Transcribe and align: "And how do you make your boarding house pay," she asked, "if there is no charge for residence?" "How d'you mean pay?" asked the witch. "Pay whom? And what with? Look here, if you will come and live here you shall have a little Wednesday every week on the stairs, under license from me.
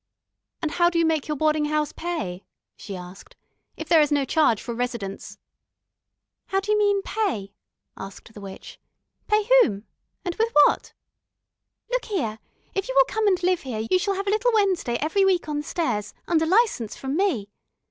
"And 0.63 0.71
how 0.71 0.89
do 0.89 0.97
you 0.97 1.05
make 1.05 1.27
your 1.27 1.37
boarding 1.37 1.65
house 1.65 1.91
pay," 1.91 2.43
she 2.75 2.95
asked, 2.95 3.35
"if 3.77 3.87
there 3.87 4.01
is 4.01 4.11
no 4.11 4.25
charge 4.25 4.59
for 4.59 4.73
residence?" 4.73 5.37
"How 6.47 6.59
d'you 6.59 6.75
mean 6.75 7.03
pay?" 7.03 7.53
asked 7.95 8.33
the 8.33 8.41
witch. 8.41 8.79
"Pay 9.27 9.43
whom? 9.61 9.85
And 10.25 10.33
what 10.33 10.53
with? 10.67 10.93
Look 11.91 12.05
here, 12.05 12.39
if 12.73 12.89
you 12.89 12.95
will 12.95 13.05
come 13.13 13.27
and 13.27 13.43
live 13.43 13.61
here 13.61 13.85
you 13.91 13.99
shall 13.99 14.15
have 14.15 14.25
a 14.25 14.31
little 14.31 14.49
Wednesday 14.55 14.95
every 14.99 15.23
week 15.23 15.47
on 15.47 15.57
the 15.57 15.63
stairs, 15.67 16.15
under 16.27 16.47
license 16.47 16.97
from 16.97 17.15
me. 17.15 17.51